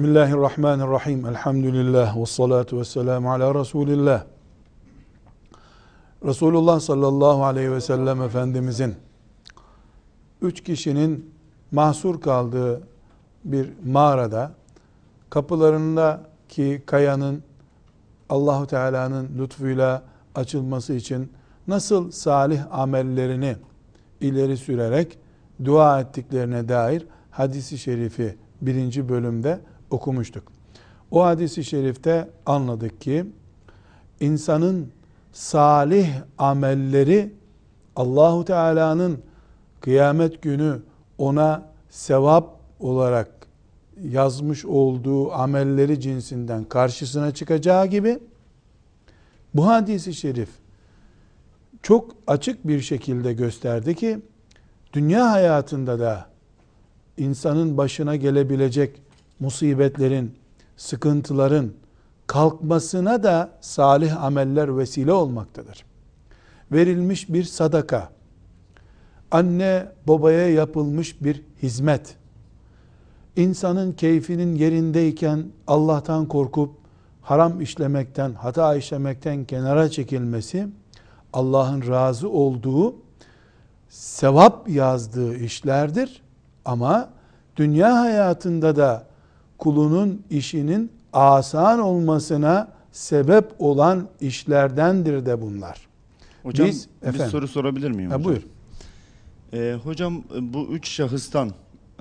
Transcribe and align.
Bismillahirrahmanirrahim. 0.00 1.26
Elhamdülillah 1.26 2.16
ve 2.16 2.26
salatu 2.26 2.78
ve 2.78 2.84
selamu 2.84 3.32
ala 3.32 3.54
Resulillah. 3.54 4.24
Resulullah 6.24 6.80
sallallahu 6.80 7.44
aleyhi 7.44 7.72
ve 7.72 7.80
sellem 7.80 8.22
Efendimizin 8.22 8.94
üç 10.42 10.64
kişinin 10.64 11.34
mahsur 11.72 12.20
kaldığı 12.20 12.82
bir 13.44 13.70
mağarada 13.86 14.52
kapılarındaki 15.30 16.82
kayanın 16.86 17.42
Allahu 18.28 18.66
Teala'nın 18.66 19.28
lütfuyla 19.38 20.02
açılması 20.34 20.92
için 20.92 21.32
nasıl 21.68 22.10
salih 22.10 22.78
amellerini 22.78 23.56
ileri 24.20 24.56
sürerek 24.56 25.18
dua 25.64 26.00
ettiklerine 26.00 26.68
dair 26.68 27.06
hadisi 27.30 27.78
şerifi 27.78 28.36
birinci 28.62 29.08
bölümde 29.08 29.60
okumuştuk. 29.90 30.52
O 31.10 31.24
hadisi 31.24 31.64
şerifte 31.64 32.28
anladık 32.46 33.00
ki 33.00 33.26
insanın 34.20 34.88
salih 35.32 36.08
amelleri 36.38 37.32
Allahu 37.96 38.44
Teala'nın 38.44 39.18
kıyamet 39.80 40.42
günü 40.42 40.82
ona 41.18 41.62
sevap 41.90 42.56
olarak 42.80 43.30
yazmış 44.02 44.64
olduğu 44.64 45.32
amelleri 45.32 46.00
cinsinden 46.00 46.64
karşısına 46.64 47.34
çıkacağı 47.34 47.86
gibi 47.86 48.18
bu 49.54 49.66
hadisi 49.66 50.14
şerif 50.14 50.48
çok 51.82 52.10
açık 52.26 52.68
bir 52.68 52.80
şekilde 52.80 53.32
gösterdi 53.32 53.94
ki 53.94 54.18
dünya 54.92 55.30
hayatında 55.30 56.00
da 56.00 56.26
insanın 57.16 57.76
başına 57.76 58.16
gelebilecek 58.16 59.02
musibetlerin, 59.40 60.34
sıkıntıların 60.76 61.70
kalkmasına 62.26 63.22
da 63.22 63.50
salih 63.60 64.22
ameller 64.24 64.78
vesile 64.78 65.12
olmaktadır. 65.12 65.84
Verilmiş 66.72 67.28
bir 67.28 67.44
sadaka, 67.44 68.08
anne 69.30 69.86
babaya 70.08 70.50
yapılmış 70.50 71.22
bir 71.22 71.42
hizmet, 71.62 72.16
insanın 73.36 73.92
keyfinin 73.92 74.54
yerindeyken 74.54 75.44
Allah'tan 75.66 76.28
korkup 76.28 76.74
haram 77.22 77.60
işlemekten, 77.60 78.32
hata 78.32 78.76
işlemekten 78.76 79.44
kenara 79.44 79.88
çekilmesi, 79.88 80.68
Allah'ın 81.32 81.88
razı 81.88 82.28
olduğu, 82.28 82.94
sevap 83.88 84.68
yazdığı 84.68 85.36
işlerdir. 85.36 86.22
Ama 86.64 87.10
dünya 87.56 88.00
hayatında 88.00 88.76
da 88.76 89.09
kulunun 89.60 90.22
işinin 90.30 90.90
asan 91.12 91.78
olmasına 91.80 92.68
sebep 92.92 93.44
olan 93.58 94.08
işlerdendir 94.20 95.26
de 95.26 95.42
bunlar. 95.42 95.86
Hocam 96.42 96.66
Biz- 96.68 96.88
bir 97.02 97.06
efendim. 97.08 97.30
soru 97.30 97.48
sorabilir 97.48 97.90
miyim 97.90 98.10
Ha, 98.10 98.16
hocam? 98.16 98.24
buyur. 98.32 98.42
Ee, 99.52 99.76
hocam 99.84 100.22
bu 100.40 100.66
üç 100.66 100.88
şahıstan 100.88 101.48
e, 101.48 101.52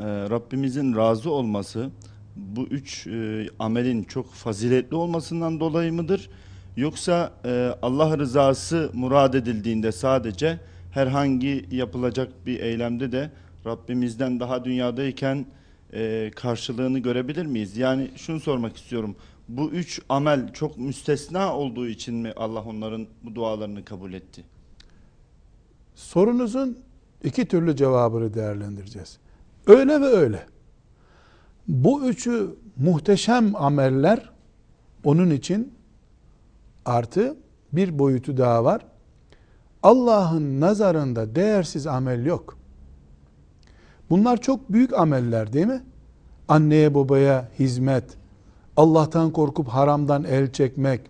Rabbimizin 0.06 0.95
razı 0.95 1.31
olması 1.31 1.89
bu 2.35 2.61
üç 2.63 3.07
e, 3.07 3.47
amelin 3.59 4.03
çok 4.03 4.34
faziletli 4.34 4.95
olmasından 4.95 5.59
dolayı 5.59 5.94
mıdır? 5.94 6.29
Yoksa 6.78 7.31
e, 7.45 7.69
Allah 7.81 8.17
rızası 8.17 8.89
murad 8.94 9.34
edildiğinde 9.34 9.91
sadece 9.91 10.59
herhangi 10.91 11.66
yapılacak 11.72 12.29
bir 12.45 12.59
eylemde 12.59 13.11
de 13.11 13.31
Rabbimizden 13.66 14.39
daha 14.39 14.66
dünyadayken 14.66 15.45
e, 15.94 16.31
karşılığını 16.35 17.00
görebilir 17.00 17.45
miyiz? 17.45 17.77
Yani 17.77 18.11
şunu 18.16 18.39
sormak 18.39 18.77
istiyorum. 18.77 19.16
Bu 19.47 19.72
üç 19.72 20.01
amel 20.09 20.53
çok 20.53 20.77
müstesna 20.77 21.55
olduğu 21.55 21.88
için 21.88 22.16
mi 22.16 22.33
Allah 22.35 22.61
onların 22.61 23.07
bu 23.23 23.35
dualarını 23.35 23.85
kabul 23.85 24.13
etti? 24.13 24.44
Sorunuzun 25.95 26.79
iki 27.23 27.47
türlü 27.47 27.75
cevabını 27.75 28.33
değerlendireceğiz. 28.33 29.17
Öyle 29.67 30.01
ve 30.01 30.05
öyle. 30.05 30.45
Bu 31.67 32.09
üçü 32.09 32.55
muhteşem 32.78 33.55
ameller 33.55 34.29
onun 35.03 35.29
için 35.29 35.73
artı 36.85 37.38
bir 37.73 37.99
boyutu 37.99 38.38
daha 38.38 38.63
var. 38.63 38.85
Allah'ın 39.83 40.61
nazarında 40.61 41.35
değersiz 41.35 41.88
amel 41.88 42.25
yok. 42.25 42.59
Bunlar 44.09 44.38
çok 44.38 44.74
büyük 44.74 44.94
ameller 44.94 45.53
değil 45.53 45.66
mi? 45.66 45.84
Anneye 46.47 46.96
babaya 46.96 47.50
hizmet, 47.59 48.03
Allah'tan 48.78 49.31
korkup 49.31 49.68
haramdan 49.68 50.24
el 50.24 50.52
çekmek, 50.52 51.02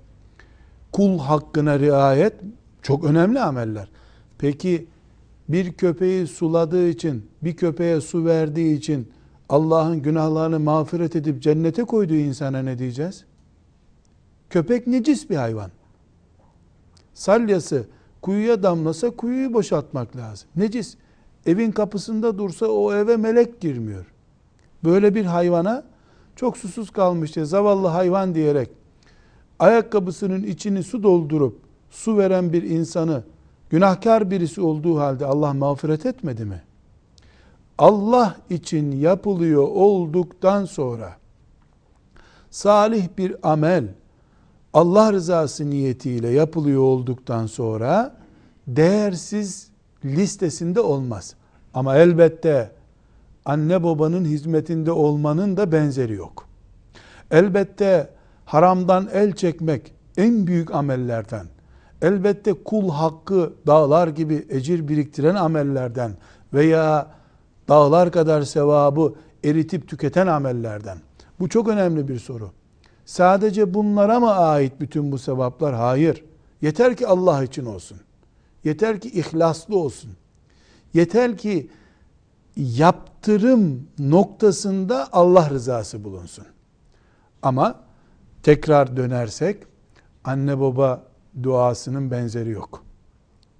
kul 0.92 1.20
hakkına 1.20 1.80
riayet 1.80 2.34
çok 2.82 3.04
önemli 3.04 3.40
ameller. 3.40 3.90
Peki 4.38 4.88
bir 5.50 5.74
köpeği 5.74 6.28
suladığı 6.28 6.90
için, 6.90 7.30
bir 7.44 7.56
köpeğe 7.56 8.02
su 8.02 8.26
verdiği 8.26 8.78
için 8.78 9.08
Allah'ın 9.50 10.02
günahlarını 10.02 10.60
mağfiret 10.60 11.16
edip 11.16 11.42
cennete 11.42 11.84
koyduğu 11.84 12.16
insana 12.16 12.62
ne 12.62 12.80
diyeceğiz? 12.80 13.26
Köpek 14.50 14.88
necis 14.88 15.30
bir 15.30 15.36
hayvan. 15.36 15.72
Salyası 17.14 17.88
kuyuya 18.22 18.64
damlasa 18.64 19.10
kuyuyu 19.10 19.54
boşaltmak 19.54 20.16
lazım. 20.16 20.50
Necis. 20.56 20.98
Evin 21.46 21.72
kapısında 21.72 22.38
dursa 22.38 22.66
o 22.68 22.94
eve 22.94 23.18
melek 23.18 23.62
girmiyor. 23.62 24.06
Böyle 24.84 25.16
bir 25.16 25.26
hayvana 25.26 25.84
çok 26.36 26.58
susuz 26.58 26.92
kalmış 26.92 27.36
diye 27.36 27.46
zavallı 27.46 27.88
hayvan 27.88 28.36
diyerek 28.36 28.70
ayakkabısının 29.60 30.44
içini 30.44 30.84
su 30.84 31.04
doldurup 31.04 31.60
su 31.90 32.18
veren 32.18 32.54
bir 32.54 32.64
insanı 32.64 33.24
günahkar 33.70 34.32
birisi 34.32 34.62
olduğu 34.62 35.00
halde 35.00 35.26
Allah 35.26 35.54
mağfiret 35.54 36.06
etmedi 36.06 36.46
mi? 36.46 36.62
Allah 37.78 38.36
için 38.50 38.92
yapılıyor 38.92 39.64
olduktan 39.64 40.66
sonra 40.66 41.18
salih 42.50 43.08
bir 43.18 43.36
amel 43.52 43.88
Allah 44.74 45.14
rızası 45.14 45.70
niyetiyle 45.70 46.30
yapılıyor 46.30 46.82
olduktan 46.82 47.46
sonra 47.46 48.16
değersiz 48.68 49.69
listesinde 50.06 50.80
olmaz. 50.80 51.36
Ama 51.74 51.96
elbette 51.96 52.72
anne 53.46 53.84
babanın 53.84 54.26
hizmetinde 54.26 54.92
olmanın 54.92 55.58
da 55.58 55.72
benzeri 55.72 56.14
yok. 56.14 56.48
Elbette 57.32 58.10
haramdan 58.46 59.10
el 59.14 59.34
çekmek 59.34 59.94
en 60.18 60.48
büyük 60.48 60.76
amellerden. 60.76 61.46
Elbette 62.02 62.54
kul 62.54 62.90
hakkı 62.90 63.54
dağlar 63.68 64.08
gibi 64.08 64.46
ecir 64.50 64.88
biriktiren 64.88 65.36
amellerden 65.36 66.12
veya 66.54 67.08
dağlar 67.68 68.12
kadar 68.12 68.42
sevabı 68.42 69.14
eritip 69.44 69.88
tüketen 69.88 70.28
amellerden. 70.28 70.98
Bu 71.40 71.50
çok 71.50 71.68
önemli 71.68 72.08
bir 72.08 72.20
soru. 72.20 72.52
Sadece 73.06 73.74
bunlara 73.74 74.20
mı 74.20 74.32
ait 74.32 74.74
bütün 74.80 75.12
bu 75.12 75.18
sevaplar? 75.18 75.76
Hayır. 75.76 76.24
Yeter 76.62 76.96
ki 76.96 77.08
Allah 77.08 77.44
için 77.44 77.66
olsun. 77.66 77.98
Yeter 78.64 79.02
ki 79.02 79.10
ihlaslı 79.10 79.78
olsun. 79.78 80.12
Yeter 80.94 81.38
ki 81.38 81.70
yaptırım 82.56 83.88
noktasında 84.00 85.08
Allah 85.12 85.50
rızası 85.50 86.04
bulunsun. 86.04 86.46
Ama 87.42 87.80
tekrar 88.44 88.98
dönersek 88.98 89.64
anne 90.24 90.60
baba 90.60 91.04
duasının 91.44 92.12
benzeri 92.12 92.50
yok. 92.50 92.84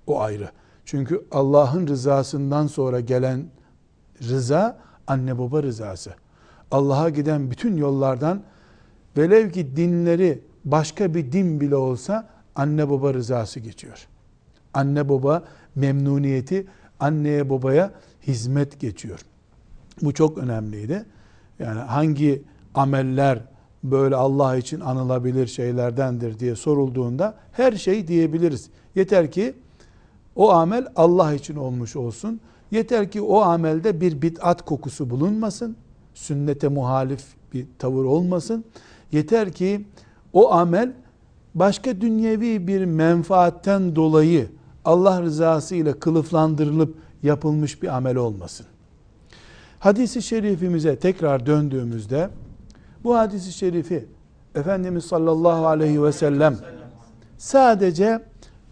O 0.08 0.22
ayrı. 0.22 0.52
Çünkü 0.86 1.26
Allah'ın 1.32 1.88
rızasından 1.88 2.68
sonra 2.68 3.00
gelen 3.00 3.46
rıza 4.22 4.80
anne 5.08 5.40
baba 5.40 5.64
rızası. 5.64 6.14
Allah'a 6.72 7.10
giden 7.10 7.52
bütün 7.52 7.78
yollardan 7.78 8.44
velev 9.18 9.52
ki 9.52 9.76
dinleri 9.76 10.42
başka 10.66 11.14
bir 11.14 11.32
din 11.32 11.62
bile 11.62 11.76
olsa 11.76 12.30
anne 12.56 12.90
baba 12.90 13.14
rızası 13.14 13.60
geçiyor. 13.60 14.08
Anne 14.74 15.10
baba 15.10 15.44
memnuniyeti 15.76 16.68
anneye 17.00 17.50
babaya 17.50 17.92
hizmet 18.28 18.80
geçiyor. 18.80 19.20
Bu 20.02 20.14
çok 20.14 20.38
önemliydi. 20.38 21.06
Yani 21.60 21.80
hangi 21.80 22.44
ameller 22.76 23.40
böyle 23.84 24.16
Allah 24.16 24.56
için 24.56 24.80
anılabilir 24.80 25.48
şeylerdendir 25.48 26.40
diye 26.40 26.56
sorulduğunda 26.56 27.36
her 27.52 27.72
şey 27.72 28.08
diyebiliriz. 28.08 28.70
Yeter 28.96 29.32
ki 29.32 29.54
o 30.36 30.52
amel 30.52 30.88
Allah 30.96 31.34
için 31.34 31.56
olmuş 31.56 31.96
olsun. 31.96 32.40
Yeter 32.72 33.12
ki 33.12 33.22
o 33.22 33.42
amelde 33.42 34.02
bir 34.02 34.22
bid'at 34.22 34.66
kokusu 34.66 35.10
bulunmasın. 35.10 35.76
Sünnete 36.14 36.68
muhalif 36.68 37.24
bir 37.54 37.66
tavır 37.80 38.06
olmasın. 38.06 38.66
Yeter 39.12 39.52
ki 39.52 39.86
o 40.34 40.52
amel 40.52 40.94
başka 41.56 42.02
dünyevi 42.02 42.68
bir 42.68 42.86
menfaatten 42.86 43.96
dolayı 43.96 44.50
Allah 44.86 45.22
rızası 45.22 45.76
ile 45.76 46.00
kılıflandırılıp 46.00 46.96
yapılmış 47.24 47.84
bir 47.84 47.88
amel 47.88 48.16
olmasın. 48.16 48.66
Hadisi 49.80 50.22
şerifimize 50.22 50.96
tekrar 50.96 51.46
döndüğümüzde 51.46 52.30
Bu 53.04 53.18
hadisi 53.18 53.52
şerifi 53.52 54.06
Efendimiz 54.56 55.06
sallallahu 55.06 55.68
aleyhi 55.68 56.04
ve 56.04 56.12
sellem 56.12 56.58
sadece 57.38 58.24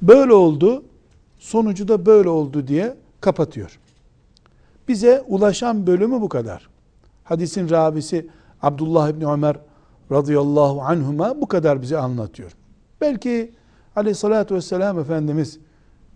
böyle 0.01 0.33
oldu, 0.33 0.83
sonucu 1.39 1.87
da 1.87 2.05
böyle 2.05 2.29
oldu 2.29 2.67
diye 2.67 2.97
kapatıyor. 3.21 3.79
Bize 4.87 5.23
ulaşan 5.27 5.87
bölümü 5.87 6.21
bu 6.21 6.29
kadar. 6.29 6.69
Hadisin 7.23 7.69
ravisi 7.69 8.27
Abdullah 8.61 9.09
İbni 9.09 9.27
Ömer 9.27 9.57
radıyallahu 10.11 10.81
anhuma 10.81 11.41
bu 11.41 11.47
kadar 11.47 11.81
bize 11.81 11.97
anlatıyor. 11.97 12.51
Belki 13.01 13.51
aleyhissalatü 13.95 14.55
vesselam 14.55 14.99
Efendimiz 14.99 15.59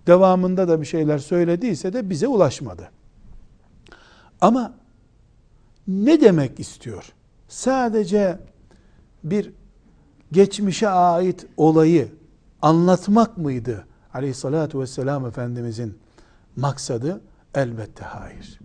devamında 0.07 0.67
da 0.67 0.81
bir 0.81 0.85
şeyler 0.85 1.17
söylediyse 1.17 1.93
de 1.93 2.09
bize 2.09 2.27
ulaşmadı. 2.27 2.91
Ama 4.41 4.73
ne 5.87 6.21
demek 6.21 6.59
istiyor? 6.59 7.13
Sadece 7.47 8.39
bir 9.23 9.53
geçmişe 10.31 10.89
ait 10.89 11.45
olayı 11.57 12.07
anlatmak 12.61 13.37
mıydı 13.37 13.85
aleyhissalatü 14.13 14.79
vesselam 14.79 15.25
Efendimizin 15.25 15.97
maksadı? 16.55 17.21
Elbette 17.55 18.03
hayır. 18.05 18.59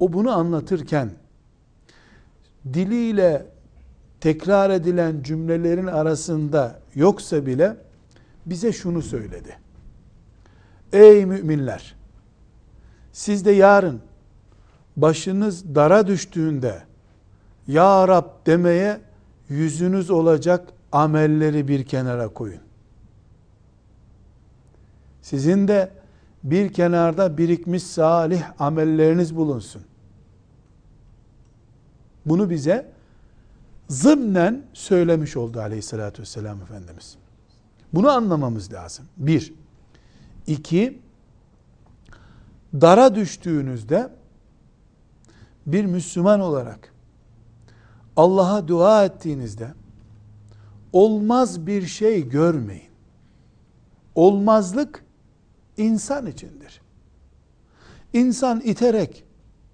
O 0.00 0.12
bunu 0.12 0.30
anlatırken 0.30 1.10
diliyle 2.72 3.46
tekrar 4.20 4.70
edilen 4.70 5.22
cümlelerin 5.22 5.86
arasında 5.86 6.80
yoksa 6.94 7.46
bile 7.46 7.76
bize 8.46 8.72
şunu 8.72 9.02
söyledi. 9.02 9.65
Ey 10.92 11.26
müminler! 11.26 11.96
Siz 13.12 13.44
de 13.44 13.50
yarın 13.50 14.00
başınız 14.96 15.74
dara 15.74 16.06
düştüğünde 16.06 16.82
Ya 17.66 18.08
Rab 18.08 18.46
demeye 18.46 19.00
yüzünüz 19.48 20.10
olacak 20.10 20.68
amelleri 20.92 21.68
bir 21.68 21.84
kenara 21.84 22.28
koyun. 22.28 22.60
Sizin 25.22 25.68
de 25.68 25.90
bir 26.44 26.72
kenarda 26.72 27.38
birikmiş 27.38 27.82
salih 27.82 28.42
amelleriniz 28.58 29.36
bulunsun. 29.36 29.82
Bunu 32.26 32.50
bize 32.50 32.92
zımnen 33.88 34.62
söylemiş 34.72 35.36
oldu 35.36 35.60
aleyhissalatü 35.60 36.22
vesselam 36.22 36.62
Efendimiz. 36.62 37.16
Bunu 37.94 38.10
anlamamız 38.10 38.72
lazım. 38.72 39.04
Bir. 39.16 39.54
İki, 40.46 40.98
dara 42.74 43.14
düştüğünüzde 43.14 44.10
bir 45.66 45.84
Müslüman 45.84 46.40
olarak 46.40 46.92
Allah'a 48.16 48.68
dua 48.68 49.04
ettiğinizde 49.04 49.68
olmaz 50.92 51.66
bir 51.66 51.86
şey 51.86 52.28
görmeyin. 52.28 52.90
Olmazlık 54.14 55.04
insan 55.76 56.26
içindir. 56.26 56.80
İnsan 58.12 58.60
iterek 58.60 59.24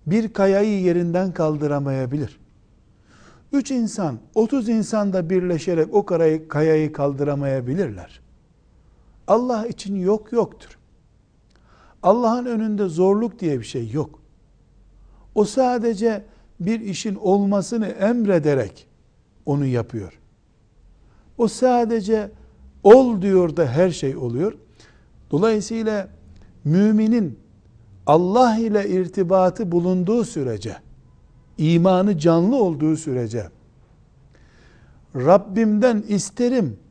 bir 0.07 0.33
kayayı 0.33 0.83
yerinden 0.83 1.33
kaldıramayabilir. 1.33 2.41
Üç 3.53 3.71
insan, 3.71 4.19
otuz 4.35 4.69
insan 4.69 5.13
da 5.13 5.31
birleşerek 5.31 5.95
o 5.95 6.07
kayayı, 6.49 6.93
kaldıramayabilirler. 6.93 8.22
Allah 9.32 9.67
için 9.67 9.96
yok 9.96 10.32
yoktur. 10.32 10.79
Allah'ın 12.02 12.46
önünde 12.46 12.88
zorluk 12.88 13.38
diye 13.38 13.58
bir 13.58 13.64
şey 13.64 13.90
yok. 13.90 14.20
O 15.34 15.44
sadece 15.44 16.25
bir 16.61 16.81
işin 16.81 17.14
olmasını 17.14 17.87
emrederek 17.87 18.87
onu 19.46 19.67
yapıyor. 19.67 20.19
O 21.38 21.49
sadece 21.49 22.31
ol 22.82 23.23
diyor 23.23 23.56
da 23.56 23.67
her 23.67 23.90
şey 23.90 24.17
oluyor. 24.17 24.52
Dolayısıyla 25.31 26.08
müminin 26.64 27.38
Allah 28.06 28.58
ile 28.58 28.88
irtibatı 28.88 29.73
bulunduğu 29.73 30.25
sürece, 30.25 30.76
imanı 31.58 32.19
canlı 32.19 32.56
olduğu 32.56 32.96
sürece, 32.96 33.49
Rabbimden 35.17 36.05
isterim 36.08 36.81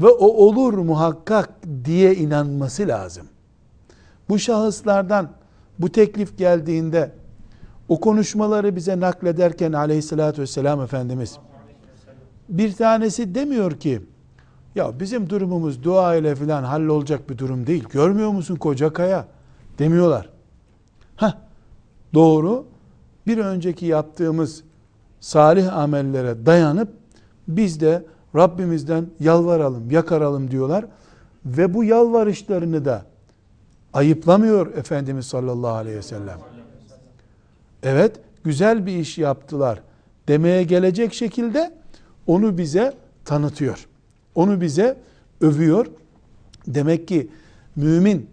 ve 0.00 0.08
o 0.08 0.26
olur 0.26 0.72
muhakkak 0.72 1.50
diye 1.84 2.14
inanması 2.14 2.88
lazım. 2.88 3.26
Bu 4.28 4.38
şahıslardan 4.38 5.30
bu 5.78 5.88
teklif 5.88 6.38
geldiğinde 6.38 7.12
o 7.88 8.00
konuşmaları 8.00 8.76
bize 8.76 9.00
naklederken 9.00 9.72
aleyhissalatü 9.72 10.42
vesselam 10.42 10.80
Efendimiz 10.80 11.38
bir 12.48 12.72
tanesi 12.72 13.34
demiyor 13.34 13.72
ki 13.72 14.02
ya 14.74 15.00
bizim 15.00 15.30
durumumuz 15.30 15.82
dua 15.82 16.14
ile 16.14 16.34
filan 16.34 16.64
hallolacak 16.64 17.30
bir 17.30 17.38
durum 17.38 17.66
değil. 17.66 17.84
Görmüyor 17.88 18.30
musun 18.30 18.56
koca 18.56 18.92
kaya? 18.92 19.26
Demiyorlar. 19.78 20.28
Ha 21.16 21.38
doğru. 22.14 22.64
Bir 23.26 23.38
önceki 23.38 23.86
yaptığımız 23.86 24.62
salih 25.20 25.76
amellere 25.76 26.46
dayanıp 26.46 26.88
biz 27.48 27.80
de 27.80 28.04
Rabbimizden 28.36 29.06
yalvaralım, 29.20 29.90
yakaralım 29.90 30.50
diyorlar. 30.50 30.84
Ve 31.46 31.74
bu 31.74 31.84
yalvarışlarını 31.84 32.84
da 32.84 33.04
ayıplamıyor 33.92 34.74
Efendimiz 34.74 35.26
sallallahu 35.26 35.74
aleyhi 35.74 35.96
ve 35.96 36.02
sellem. 36.02 36.38
Evet, 37.82 38.20
güzel 38.44 38.86
bir 38.86 38.96
iş 38.96 39.18
yaptılar 39.18 39.82
demeye 40.28 40.62
gelecek 40.62 41.14
şekilde 41.14 41.72
onu 42.26 42.58
bize 42.58 42.94
tanıtıyor. 43.24 43.86
Onu 44.34 44.60
bize 44.60 44.96
övüyor. 45.40 45.86
Demek 46.66 47.08
ki 47.08 47.30
mümin 47.76 48.30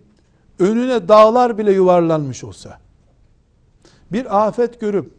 önüne 0.59 1.07
dağlar 1.07 1.57
bile 1.57 1.71
yuvarlanmış 1.71 2.43
olsa 2.43 2.79
bir 4.11 4.47
afet 4.47 4.79
görüp 4.79 5.11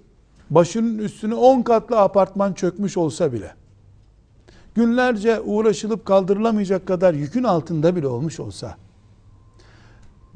başının 0.50 0.98
üstüne 0.98 1.34
on 1.34 1.62
katlı 1.62 2.00
apartman 2.00 2.52
çökmüş 2.52 2.96
olsa 2.96 3.32
bile 3.32 3.54
günlerce 4.74 5.40
uğraşılıp 5.40 6.06
kaldırılamayacak 6.06 6.86
kadar 6.86 7.14
yükün 7.14 7.44
altında 7.44 7.96
bile 7.96 8.06
olmuş 8.06 8.40
olsa 8.40 8.76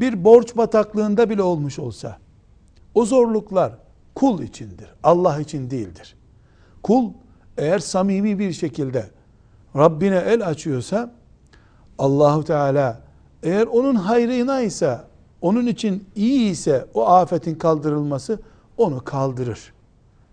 bir 0.01 0.25
borç 0.25 0.57
bataklığında 0.57 1.31
bile 1.31 1.43
olmuş 1.43 1.79
olsa 1.79 2.19
o 2.95 3.05
zorluklar 3.05 3.73
kul 4.15 4.43
içindir. 4.43 4.89
Allah 5.03 5.41
için 5.41 5.71
değildir. 5.71 6.17
Kul 6.83 7.11
eğer 7.57 7.79
samimi 7.79 8.39
bir 8.39 8.53
şekilde 8.53 9.11
Rabbine 9.77 10.17
el 10.17 10.47
açıyorsa 10.47 11.15
Allahu 11.99 12.45
Teala 12.45 13.01
eğer 13.43 13.67
onun 13.67 13.95
hayrına 13.95 14.61
ise 14.61 14.99
onun 15.41 15.67
için 15.67 16.09
iyi 16.15 16.51
ise 16.51 16.87
o 16.95 17.07
afetin 17.07 17.55
kaldırılması 17.55 18.41
onu 18.77 19.05
kaldırır. 19.05 19.73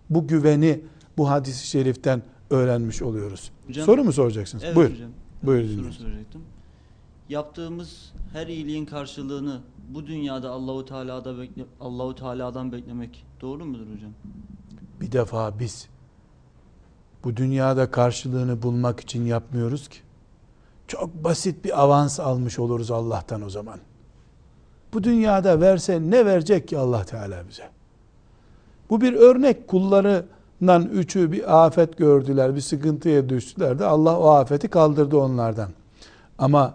Bu 0.10 0.28
güveni 0.28 0.82
bu 1.18 1.30
hadis-i 1.30 1.68
şeriften 1.68 2.22
öğrenmiş 2.50 3.02
oluyoruz. 3.02 3.52
Hocam- 3.68 3.86
Soru 3.86 4.04
mu 4.04 4.14
soracaksınız? 4.14 4.64
Evet 4.64 4.76
Buyur. 4.76 4.92
hocam. 4.92 5.10
Buyur 5.44 5.84
Soru 5.84 5.94
soracaktım. 5.94 6.42
Yaptığımız 7.30 8.12
her 8.34 8.48
iyiliğin 8.48 8.86
karşılığını 8.86 9.62
bu 9.90 10.08
dünyada 10.08 10.50
Allahu 10.52 10.86
Teala'da 10.86 11.40
bekle 11.40 11.66
Allahu 11.82 12.16
Teala'dan 12.16 12.72
beklemek 12.72 13.26
doğru 13.42 13.66
mudur 13.66 13.94
hocam? 13.96 14.12
Bir 15.02 15.12
defa 15.12 15.60
biz 15.60 15.88
bu 17.24 17.38
dünyada 17.38 17.92
karşılığını 17.92 18.62
bulmak 18.62 19.00
için 19.00 19.26
yapmıyoruz 19.26 19.88
ki. 19.88 19.98
Çok 20.88 21.24
basit 21.24 21.66
bir 21.66 21.82
avans 21.84 22.20
almış 22.20 22.60
oluruz 22.60 22.92
Allah'tan 22.92 23.42
o 23.42 23.50
zaman. 23.50 23.80
Bu 24.94 25.04
dünyada 25.04 25.62
verse 25.62 26.02
ne 26.02 26.26
verecek 26.26 26.68
ki 26.68 26.78
Allah 26.78 27.04
Teala 27.04 27.44
bize? 27.50 27.70
Bu 28.90 29.02
bir 29.02 29.14
örnek 29.14 29.68
kullarından 30.60 30.90
üçü 30.98 31.32
bir 31.32 31.66
afet 31.66 31.98
gördüler, 31.98 32.56
bir 32.56 32.62
sıkıntıya 32.62 33.30
düştüler 33.30 33.80
de 33.80 33.86
Allah 33.86 34.20
o 34.20 34.28
afeti 34.28 34.68
kaldırdı 34.68 35.18
onlardan. 35.18 35.70
Ama 36.38 36.74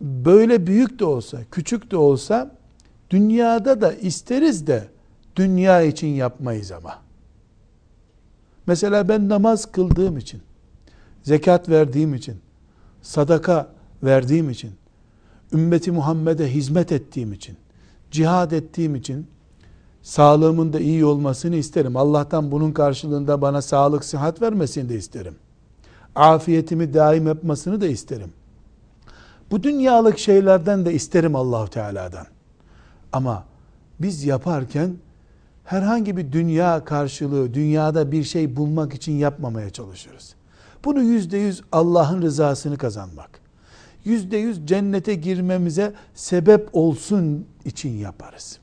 böyle 0.00 0.66
büyük 0.66 0.98
de 0.98 1.04
olsa, 1.04 1.38
küçük 1.50 1.90
de 1.90 1.96
olsa 1.96 2.50
dünyada 3.10 3.80
da 3.80 3.92
isteriz 3.92 4.66
de 4.66 4.88
dünya 5.36 5.82
için 5.82 6.08
yapmayız 6.08 6.72
ama. 6.72 6.98
Mesela 8.66 9.08
ben 9.08 9.28
namaz 9.28 9.72
kıldığım 9.72 10.16
için, 10.16 10.42
zekat 11.22 11.68
verdiğim 11.68 12.14
için, 12.14 12.36
sadaka 13.02 13.68
verdiğim 14.02 14.50
için, 14.50 14.72
ümmeti 15.52 15.92
Muhammed'e 15.92 16.54
hizmet 16.54 16.92
ettiğim 16.92 17.32
için, 17.32 17.56
cihad 18.10 18.50
ettiğim 18.50 18.94
için 18.94 19.26
sağlığımın 20.06 20.72
da 20.72 20.80
iyi 20.80 21.04
olmasını 21.04 21.56
isterim. 21.56 21.96
Allah'tan 21.96 22.50
bunun 22.50 22.72
karşılığında 22.72 23.42
bana 23.42 23.62
sağlık, 23.62 24.04
sıhhat 24.04 24.42
vermesini 24.42 24.88
de 24.88 24.96
isterim. 24.96 25.34
Afiyetimi 26.14 26.94
daim 26.94 27.26
yapmasını 27.26 27.80
da 27.80 27.86
isterim. 27.86 28.32
Bu 29.50 29.62
dünyalık 29.62 30.18
şeylerden 30.18 30.86
de 30.86 30.94
isterim 30.94 31.36
Allahu 31.36 31.70
Teala'dan. 31.70 32.26
Ama 33.12 33.44
biz 34.00 34.24
yaparken 34.24 34.96
herhangi 35.64 36.16
bir 36.16 36.32
dünya 36.32 36.84
karşılığı, 36.84 37.54
dünyada 37.54 38.12
bir 38.12 38.24
şey 38.24 38.56
bulmak 38.56 38.94
için 38.94 39.12
yapmamaya 39.12 39.70
çalışırız. 39.70 40.34
Bunu 40.84 41.02
yüzde 41.02 41.38
yüz 41.38 41.62
Allah'ın 41.72 42.22
rızasını 42.22 42.78
kazanmak, 42.78 43.40
yüzde 44.04 44.36
yüz 44.36 44.66
cennete 44.66 45.14
girmemize 45.14 45.92
sebep 46.14 46.68
olsun 46.72 47.46
için 47.64 47.98
yaparız. 47.98 48.58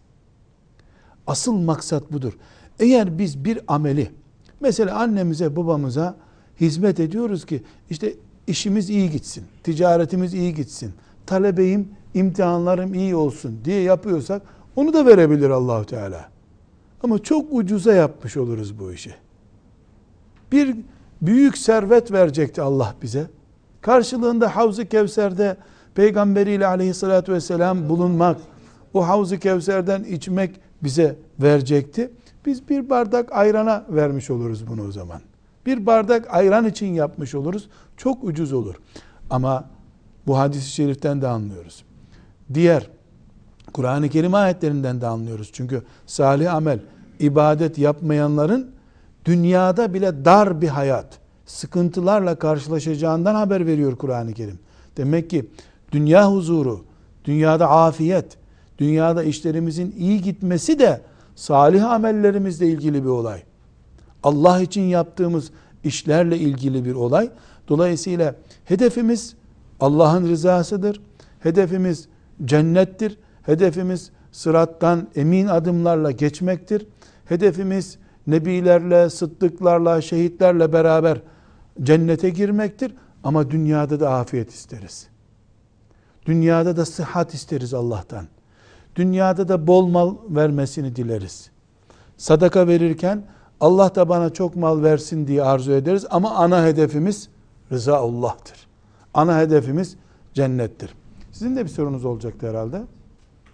Asıl 1.27 1.53
maksat 1.53 2.11
budur. 2.11 2.33
Eğer 2.79 3.17
biz 3.17 3.45
bir 3.45 3.59
ameli, 3.67 4.11
mesela 4.59 4.99
annemize 4.99 5.55
babamıza 5.55 6.15
hizmet 6.61 6.99
ediyoruz 6.99 7.45
ki 7.45 7.63
işte 7.89 8.13
işimiz 8.47 8.89
iyi 8.89 9.11
gitsin, 9.11 9.43
ticaretimiz 9.63 10.33
iyi 10.33 10.53
gitsin, 10.53 10.93
talebeyim, 11.25 11.89
imtihanlarım 12.13 12.93
iyi 12.93 13.15
olsun 13.15 13.59
diye 13.65 13.81
yapıyorsak 13.81 14.41
onu 14.75 14.93
da 14.93 15.05
verebilir 15.05 15.49
Allahu 15.49 15.85
Teala. 15.85 16.29
Ama 17.03 17.19
çok 17.19 17.45
ucuza 17.51 17.93
yapmış 17.93 18.37
oluruz 18.37 18.79
bu 18.79 18.93
işi. 18.93 19.15
Bir 20.51 20.75
büyük 21.21 21.57
servet 21.57 22.11
verecekti 22.11 22.61
Allah 22.61 22.95
bize. 23.01 23.27
Karşılığında 23.81 24.55
Havz-ı 24.55 24.85
Kevser'de 24.85 25.57
peygamberiyle 25.95 26.67
aleyhissalatü 26.67 27.33
vesselam 27.33 27.89
bulunmak, 27.89 28.37
o 28.93 29.07
Havz-ı 29.07 29.39
Kevser'den 29.39 30.03
içmek 30.03 30.59
bize 30.83 31.15
verecekti. 31.39 32.11
Biz 32.45 32.69
bir 32.69 32.89
bardak 32.89 33.31
ayrana 33.31 33.85
vermiş 33.89 34.29
oluruz 34.29 34.67
bunu 34.67 34.87
o 34.87 34.91
zaman. 34.91 35.21
Bir 35.65 35.85
bardak 35.85 36.33
ayran 36.33 36.65
için 36.65 36.93
yapmış 36.93 37.35
oluruz. 37.35 37.69
Çok 37.97 38.23
ucuz 38.23 38.53
olur. 38.53 38.75
Ama 39.29 39.69
bu 40.27 40.37
hadis-i 40.37 40.71
şeriften 40.71 41.21
de 41.21 41.27
anlıyoruz. 41.27 41.83
Diğer 42.53 42.89
Kur'an-ı 43.73 44.09
Kerim 44.09 44.33
ayetlerinden 44.33 45.01
de 45.01 45.07
anlıyoruz. 45.07 45.49
Çünkü 45.53 45.83
salih 46.05 46.53
amel, 46.53 46.79
ibadet 47.19 47.77
yapmayanların 47.77 48.71
dünyada 49.25 49.93
bile 49.93 50.25
dar 50.25 50.61
bir 50.61 50.67
hayat, 50.67 51.19
sıkıntılarla 51.45 52.35
karşılaşacağından 52.35 53.35
haber 53.35 53.65
veriyor 53.65 53.95
Kur'an-ı 53.95 54.33
Kerim. 54.33 54.59
Demek 54.97 55.29
ki 55.29 55.49
dünya 55.91 56.31
huzuru, 56.31 56.85
dünyada 57.25 57.69
afiyet, 57.69 58.37
dünyada 58.77 59.23
işlerimizin 59.23 59.95
iyi 59.97 60.21
gitmesi 60.21 60.79
de 60.79 61.01
salih 61.35 61.91
amellerimizle 61.91 62.67
ilgili 62.67 63.03
bir 63.03 63.09
olay. 63.09 63.43
Allah 64.23 64.61
için 64.61 64.81
yaptığımız 64.81 65.51
işlerle 65.83 66.37
ilgili 66.37 66.85
bir 66.85 66.93
olay. 66.93 67.29
Dolayısıyla 67.67 68.35
hedefimiz 68.65 69.35
Allah'ın 69.79 70.29
rızasıdır. 70.29 71.01
Hedefimiz 71.39 72.07
cennettir. 72.45 73.17
Hedefimiz 73.43 74.11
sırattan 74.31 75.07
emin 75.15 75.47
adımlarla 75.47 76.11
geçmektir. 76.11 76.87
Hedefimiz 77.25 77.97
nebilerle, 78.27 79.09
sıddıklarla, 79.09 80.01
şehitlerle 80.01 80.73
beraber 80.73 81.21
cennete 81.83 82.29
girmektir. 82.29 82.95
Ama 83.23 83.51
dünyada 83.51 83.99
da 83.99 84.13
afiyet 84.13 84.49
isteriz. 84.53 85.07
Dünyada 86.25 86.77
da 86.77 86.85
sıhhat 86.85 87.33
isteriz 87.33 87.73
Allah'tan. 87.73 88.25
Dünyada 88.95 89.47
da 89.47 89.67
bol 89.67 89.87
mal 89.87 90.15
vermesini 90.29 90.95
dileriz. 90.95 91.49
Sadaka 92.17 92.67
verirken 92.67 93.25
Allah 93.59 93.95
da 93.95 94.09
bana 94.09 94.29
çok 94.33 94.55
mal 94.55 94.83
versin 94.83 95.27
diye 95.27 95.43
arzu 95.43 95.71
ederiz 95.71 96.05
ama 96.09 96.31
ana 96.31 96.65
hedefimiz 96.65 97.29
rıza 97.71 97.97
Allah'tır. 97.97 98.67
Ana 99.13 99.39
hedefimiz 99.39 99.95
cennettir. 100.33 100.93
Sizin 101.31 101.55
de 101.55 101.63
bir 101.63 101.69
sorunuz 101.69 102.05
olacaktı 102.05 102.49
herhalde. 102.49 102.83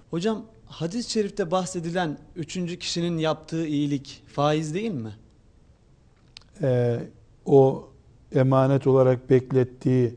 Hocam 0.09 0.41
hadis-i 0.65 1.11
şerifte 1.11 1.51
bahsedilen 1.51 2.17
üçüncü 2.35 2.79
kişinin 2.79 3.17
yaptığı 3.17 3.65
iyilik 3.65 4.23
faiz 4.27 4.73
değil 4.73 4.91
mi? 4.91 5.11
Ee, 6.61 6.99
o 7.45 7.89
emanet 8.35 8.87
olarak 8.87 9.29
beklettiği 9.29 10.15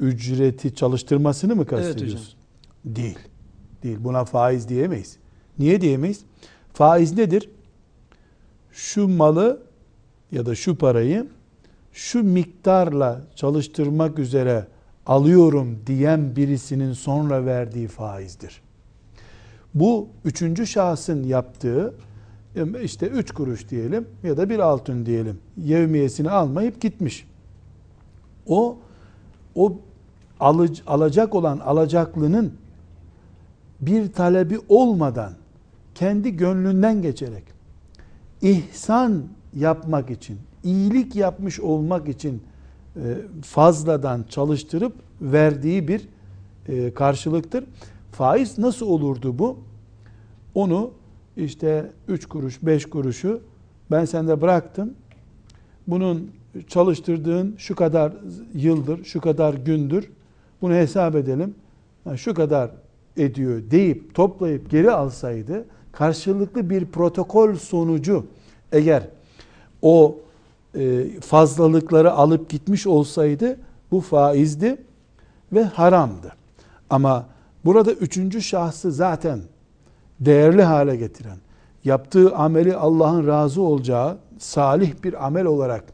ücreti 0.00 0.74
çalıştırmasını 0.74 1.56
mı 1.56 1.66
kastediyorsun? 1.66 2.18
hocam. 2.18 2.96
Değil. 2.96 3.18
Değil. 3.82 3.98
Buna 4.00 4.24
faiz 4.24 4.68
diyemeyiz. 4.68 5.16
Niye 5.58 5.80
diyemeyiz? 5.80 6.24
Faiz 6.72 7.16
nedir? 7.16 7.50
Şu 8.72 9.08
malı 9.08 9.62
ya 10.32 10.46
da 10.46 10.54
şu 10.54 10.78
parayı 10.78 11.26
şu 11.92 12.22
miktarla 12.22 13.20
çalıştırmak 13.36 14.18
üzere 14.18 14.66
alıyorum 15.06 15.78
diyen 15.86 16.36
birisinin 16.36 16.92
sonra 16.92 17.46
verdiği 17.46 17.88
faizdir. 17.88 18.62
Bu 19.74 20.08
üçüncü 20.24 20.66
şahsın 20.66 21.24
yaptığı 21.24 21.94
işte 22.82 23.06
üç 23.06 23.30
kuruş 23.30 23.68
diyelim 23.68 24.08
ya 24.22 24.36
da 24.36 24.50
bir 24.50 24.58
altın 24.58 25.06
diyelim 25.06 25.38
yevmiyesini 25.56 26.30
almayıp 26.30 26.80
gitmiş. 26.80 27.26
O 28.46 28.78
o 29.54 29.78
alıc, 30.40 30.82
alacak 30.86 31.34
olan 31.34 31.58
alacaklının 31.58 32.54
bir 33.82 34.12
talebi 34.12 34.58
olmadan 34.68 35.32
kendi 35.94 36.36
gönlünden 36.36 37.02
geçerek 37.02 37.44
ihsan 38.42 39.22
yapmak 39.54 40.10
için, 40.10 40.38
iyilik 40.64 41.16
yapmış 41.16 41.60
olmak 41.60 42.08
için 42.08 42.42
e, 42.96 43.00
fazladan 43.42 44.24
çalıştırıp 44.28 44.92
verdiği 45.20 45.88
bir 45.88 46.08
e, 46.68 46.94
karşılıktır. 46.94 47.64
Faiz 48.12 48.58
nasıl 48.58 48.86
olurdu 48.86 49.38
bu? 49.38 49.58
Onu 50.54 50.90
işte 51.36 51.90
3 52.08 52.26
kuruş, 52.26 52.62
5 52.62 52.86
kuruşu 52.86 53.40
ben 53.90 54.04
sende 54.04 54.40
bıraktım. 54.40 54.94
Bunun 55.86 56.30
çalıştırdığın 56.68 57.54
şu 57.58 57.76
kadar 57.76 58.12
yıldır, 58.54 59.04
şu 59.04 59.20
kadar 59.20 59.54
gündür. 59.54 60.10
Bunu 60.62 60.74
hesap 60.74 61.14
edelim. 61.14 61.54
Şu 62.16 62.34
kadar 62.34 62.70
ediyor 63.16 63.62
deyip 63.70 64.14
toplayıp 64.14 64.70
geri 64.70 64.90
alsaydı 64.90 65.64
karşılıklı 65.92 66.70
bir 66.70 66.86
protokol 66.86 67.54
sonucu 67.54 68.26
eğer 68.72 69.08
o 69.82 70.16
e, 70.74 71.06
fazlalıkları 71.20 72.12
alıp 72.12 72.50
gitmiş 72.50 72.86
olsaydı 72.86 73.56
bu 73.90 74.00
faizdi 74.00 74.76
ve 75.52 75.62
haramdı. 75.62 76.32
Ama 76.90 77.26
burada 77.64 77.92
üçüncü 77.92 78.42
şahsı 78.42 78.92
zaten 78.92 79.40
değerli 80.20 80.62
hale 80.62 80.96
getiren, 80.96 81.38
yaptığı 81.84 82.36
ameli 82.36 82.76
Allah'ın 82.76 83.26
razı 83.26 83.62
olacağı 83.62 84.18
salih 84.38 84.92
bir 85.04 85.26
amel 85.26 85.44
olarak 85.44 85.84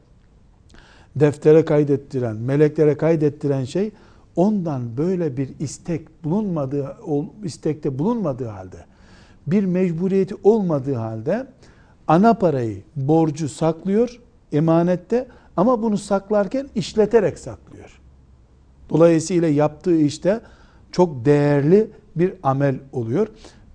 deftere 1.17 1.65
kaydettiren, 1.65 2.37
meleklere 2.37 2.97
kaydettiren 2.97 3.65
şey 3.65 3.91
ondan 4.39 4.97
böyle 4.97 5.37
bir 5.37 5.49
istek 5.59 6.25
bulunmadığı 6.25 6.97
istekte 7.45 7.99
bulunmadığı 7.99 8.47
halde 8.47 8.77
bir 9.47 9.65
mecburiyeti 9.65 10.35
olmadığı 10.43 10.95
halde 10.95 11.47
ana 12.09 12.35
parayı, 12.35 12.83
borcu 12.97 13.49
saklıyor 13.49 14.21
emanette 14.53 15.27
ama 15.57 15.83
bunu 15.83 15.99
saklarken 15.99 16.69
işleterek 16.75 17.39
saklıyor. 17.39 18.01
Dolayısıyla 18.91 19.49
yaptığı 19.49 19.97
işte 19.97 20.41
çok 20.93 21.25
değerli 21.25 21.91
bir 22.17 22.35
amel 22.43 22.79
oluyor. 22.93 23.29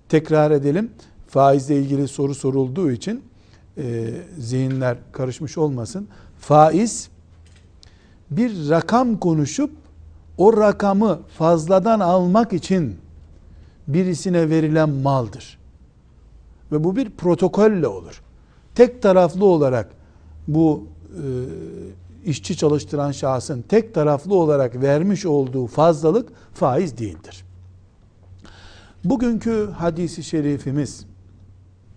Tekrar 0.08 0.50
edelim. 0.50 0.90
Faizle 1.28 1.78
ilgili 1.78 2.08
soru 2.08 2.34
sorulduğu 2.34 2.90
için 2.90 3.22
e, 3.78 4.10
zihinler 4.38 4.96
karışmış 5.12 5.58
olmasın. 5.58 6.08
Faiz 6.38 7.08
bir 8.30 8.70
rakam 8.70 9.18
konuşup 9.20 9.70
o 10.38 10.56
rakamı 10.56 11.20
fazladan 11.38 12.00
almak 12.00 12.52
için 12.52 12.98
birisine 13.88 14.50
verilen 14.50 14.90
maldır. 14.90 15.58
Ve 16.72 16.84
bu 16.84 16.96
bir 16.96 17.10
protokolle 17.10 17.88
olur. 17.88 18.22
Tek 18.74 19.02
taraflı 19.02 19.44
olarak 19.44 19.90
bu 20.48 20.86
e, 21.10 21.24
işçi 22.24 22.56
çalıştıran 22.56 23.12
şahsın 23.12 23.64
tek 23.68 23.94
taraflı 23.94 24.34
olarak 24.34 24.82
vermiş 24.82 25.26
olduğu 25.26 25.66
fazlalık 25.66 26.32
faiz 26.54 26.98
değildir. 26.98 27.44
Bugünkü 29.04 29.70
hadisi 29.76 30.24
şerifimiz 30.24 31.06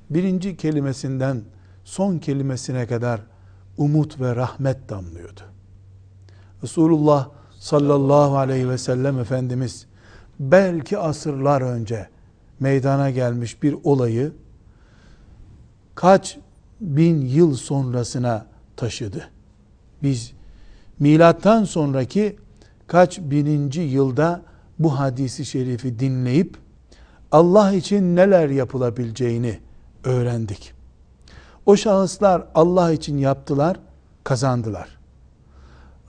birinci 0.09 0.57
kelimesinden 0.57 1.41
son 1.83 2.17
kelimesine 2.17 2.87
kadar 2.87 3.21
umut 3.77 4.21
ve 4.21 4.35
rahmet 4.35 4.89
damlıyordu. 4.89 5.41
Resulullah 6.63 7.29
sallallahu 7.67 8.37
aleyhi 8.37 8.69
ve 8.69 8.77
sellem 8.77 9.19
Efendimiz 9.19 9.85
belki 10.39 10.97
asırlar 10.97 11.61
önce 11.61 12.07
meydana 12.59 13.09
gelmiş 13.09 13.63
bir 13.63 13.75
olayı 13.83 14.31
kaç 15.95 16.37
bin 16.81 17.21
yıl 17.21 17.55
sonrasına 17.55 18.45
taşıdı. 18.75 19.29
Biz 20.03 20.33
milattan 20.99 21.63
sonraki 21.63 22.35
kaç 22.87 23.19
bininci 23.19 23.81
yılda 23.81 24.41
bu 24.79 24.99
hadisi 24.99 25.45
şerifi 25.45 25.99
dinleyip 25.99 26.57
Allah 27.31 27.73
için 27.73 28.15
neler 28.15 28.49
yapılabileceğini 28.49 29.59
öğrendik. 30.03 30.73
O 31.65 31.75
şahıslar 31.75 32.47
Allah 32.55 32.91
için 32.91 33.17
yaptılar, 33.17 33.79
kazandılar. 34.23 34.96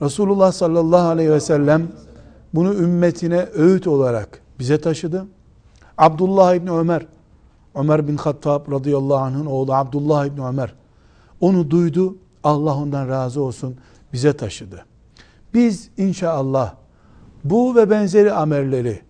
Resulullah 0.01 0.51
sallallahu 0.51 1.07
aleyhi 1.07 1.31
ve 1.31 1.39
sellem 1.39 1.87
bunu 2.53 2.73
ümmetine 2.73 3.47
öğüt 3.53 3.87
olarak 3.87 4.41
bize 4.59 4.81
taşıdı. 4.81 5.25
Abdullah 5.97 6.55
İbni 6.55 6.71
Ömer, 6.71 7.05
Ömer 7.75 8.07
bin 8.07 8.17
Hattab 8.17 8.71
radıyallahu 8.71 9.17
anh'ın 9.17 9.45
oğlu 9.45 9.73
Abdullah 9.73 10.25
İbni 10.25 10.45
Ömer, 10.45 10.73
onu 11.41 11.71
duydu, 11.71 12.15
Allah 12.43 12.75
ondan 12.75 13.09
razı 13.09 13.41
olsun, 13.41 13.75
bize 14.13 14.33
taşıdı. 14.33 14.85
Biz 15.53 15.89
inşallah 15.97 16.73
bu 17.43 17.75
ve 17.75 17.89
benzeri 17.89 18.33
amelleri 18.33 19.01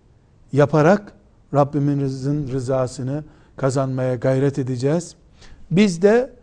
yaparak 0.54 1.14
Rabbimizin 1.54 2.48
rızasını 2.52 3.24
kazanmaya 3.58 4.16
gayret 4.16 4.60
edeceğiz. 4.60 5.16
Biz 5.72 6.02
de 6.02 6.34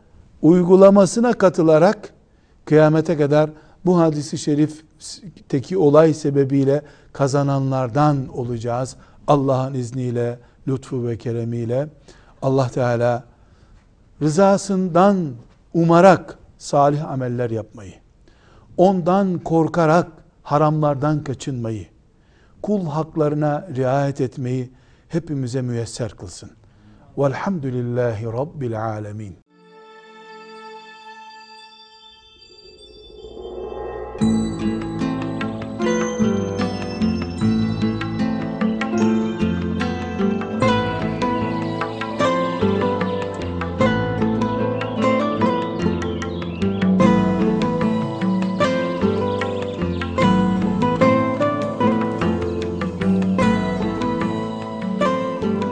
uygulamasına 0.42 1.32
katılarak 1.32 2.12
kıyamete 2.64 3.16
kadar 3.16 3.50
bu 3.86 3.98
hadisi 3.98 4.38
şerifteki 4.38 5.78
olay 5.78 6.14
sebebiyle 6.14 6.82
kazananlardan 7.12 8.28
olacağız. 8.28 8.96
Allah'ın 9.26 9.74
izniyle, 9.74 10.38
lütfu 10.68 11.06
ve 11.06 11.18
keremiyle 11.18 11.88
Allah 12.42 12.68
Teala 12.68 13.24
rızasından 14.22 15.32
umarak 15.74 16.38
salih 16.58 17.10
ameller 17.10 17.50
yapmayı, 17.50 17.94
ondan 18.76 19.38
korkarak 19.38 20.08
haramlardan 20.42 21.24
kaçınmayı, 21.24 21.86
kul 22.62 22.86
haklarına 22.86 23.68
riayet 23.76 24.20
etmeyi 24.20 24.70
hepimize 25.08 25.62
müyesser 25.62 26.10
kılsın. 26.10 26.50
Velhamdülillahi 27.18 28.24
Rabbil 28.24 28.84
alemin. 28.84 29.45